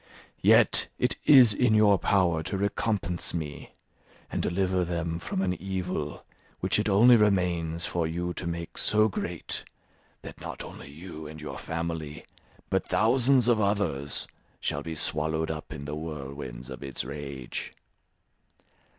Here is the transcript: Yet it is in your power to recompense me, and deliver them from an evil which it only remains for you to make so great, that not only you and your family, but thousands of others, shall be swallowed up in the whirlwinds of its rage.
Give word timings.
Yet 0.41 0.87
it 0.97 1.15
is 1.25 1.53
in 1.53 1.75
your 1.75 1.99
power 1.99 2.41
to 2.41 2.57
recompense 2.57 3.35
me, 3.35 3.73
and 4.31 4.41
deliver 4.41 4.83
them 4.83 5.19
from 5.19 5.43
an 5.43 5.53
evil 5.61 6.25
which 6.59 6.79
it 6.79 6.89
only 6.89 7.15
remains 7.15 7.85
for 7.85 8.07
you 8.07 8.33
to 8.33 8.47
make 8.47 8.79
so 8.79 9.07
great, 9.07 9.63
that 10.23 10.41
not 10.41 10.63
only 10.63 10.89
you 10.89 11.27
and 11.27 11.39
your 11.39 11.59
family, 11.59 12.25
but 12.71 12.87
thousands 12.89 13.47
of 13.47 13.61
others, 13.61 14.27
shall 14.59 14.81
be 14.81 14.95
swallowed 14.95 15.51
up 15.51 15.71
in 15.71 15.85
the 15.85 15.95
whirlwinds 15.95 16.71
of 16.71 16.81
its 16.81 17.05
rage. 17.05 17.71